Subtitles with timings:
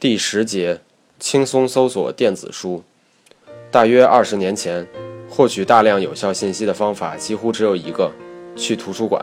[0.00, 0.80] 第十节，
[1.18, 2.82] 轻松搜索电子书。
[3.70, 4.88] 大约二十年前，
[5.28, 8.10] 获取大量有效信息的方法几乎只有一个：
[8.56, 9.22] 去图书馆。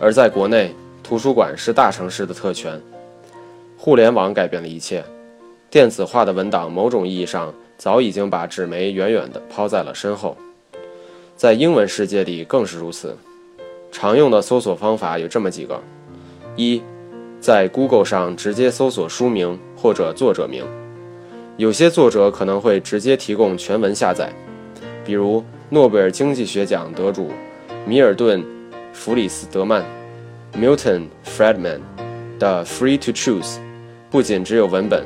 [0.00, 2.80] 而在国内，图书馆是大城市的特权。
[3.78, 5.04] 互联网改变了一切，
[5.70, 10.36] 电子化的文档某种意义上早已经把纸媒远远地抛在了身后。
[11.36, 13.16] 在英文世界里更是如此。
[13.92, 15.80] 常用的搜索方法有这么几个：
[16.56, 16.82] 一。
[17.42, 20.64] 在 Google 上直接搜索书名或者作者名，
[21.56, 24.32] 有些作者可能会直接提供全文下载，
[25.04, 27.32] 比如诺贝尔经济学奖得主
[27.84, 28.40] 米尔顿·
[28.92, 29.84] 弗里斯德曼
[30.54, 31.80] （Milton Friedman）
[32.38, 33.56] 的 Free to Choose，
[34.08, 35.02] 不仅只有文本，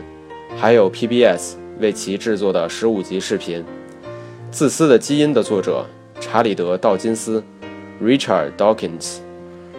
[0.59, 3.65] 还有 PBS 为其制作的十五集视频。
[4.51, 5.87] 自私的基因的作者
[6.21, 7.43] 查理德·道金斯
[8.03, 9.26] （Richard Dawkins）。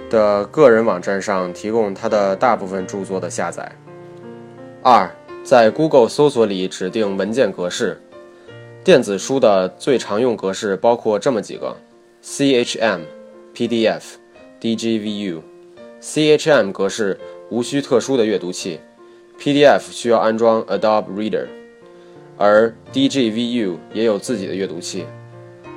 [0.10, 3.72] 的个人网站上提供他的大部分著作的下载。
[4.82, 5.10] 二，
[5.44, 8.02] 在 Google 搜索里指定文件格式。
[8.84, 11.76] 电子书的最常用格式包括这么几个
[12.24, 13.02] ：CHM、
[13.54, 14.02] PDF、
[14.62, 15.42] DGVU。
[16.00, 17.20] CHM 格式
[17.50, 18.80] 无需特殊的阅读器
[19.38, 21.48] ，PDF 需要安装 Adobe Reader，
[22.38, 25.06] 而 DGVU 也有自己的阅读器。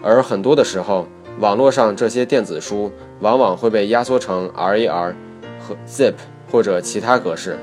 [0.02, 1.08] 而很多的时候，
[1.40, 5.14] 网络上这些电子书往往会被压缩成 RAR
[5.58, 6.12] 和 ZIP
[6.52, 7.58] 或者其他格式，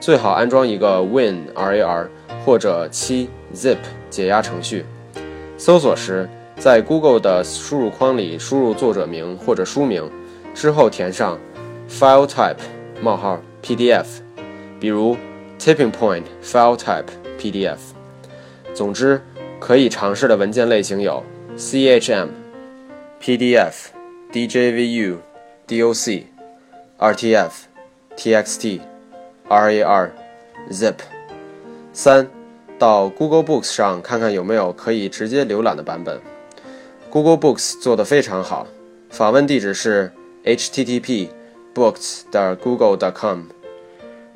[0.00, 2.08] 最好安装一个 WinRAR
[2.44, 3.76] 或者 7-zip
[4.10, 4.84] 解压程序。
[5.56, 10.10] 搜索时，在 Google 的输入框里输入作者名或者书名，
[10.52, 11.38] 之后填上
[11.88, 12.56] File Type：
[13.00, 14.06] 冒号 PDF，
[14.80, 15.16] 比如
[15.56, 17.04] Tipping Point File Type
[17.38, 17.78] PDF。
[18.74, 19.22] 总之，
[19.60, 21.22] 可以尝试的文件类型有
[21.56, 22.26] CHM。
[23.22, 23.74] PDF、
[24.32, 25.18] DJVU、
[25.68, 26.22] DOC、
[26.98, 27.50] RTF、
[28.16, 28.80] TXT、
[29.46, 30.10] RAR、
[30.70, 30.94] ZIP。
[31.92, 32.30] 三，
[32.78, 36.18] 到 Google Books 上看看有没有可以直接浏览的版本。
[37.10, 38.66] Google Books 做得非常好，
[39.10, 40.10] 访问地址是
[40.44, 43.40] http://books.google.com。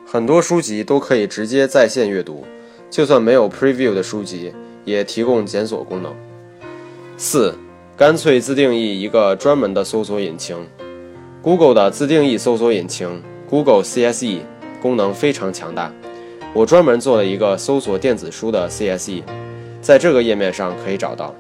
[0.05, 2.45] 很多书籍都可以直接在线阅读，
[2.91, 4.53] 就算没有 Preview 的书籍，
[4.85, 6.15] 也提供检索功能。
[7.17, 7.55] 四。
[7.97, 10.57] 干脆自定义一个专门的搜索引擎
[11.41, 14.41] ，Google 的自定义搜索引擎 Google CSE
[14.83, 15.93] 功能非常强大。
[16.53, 19.23] 我专门做了一个搜索电子书的 CSE，
[19.81, 21.33] 在这个页面上可以找到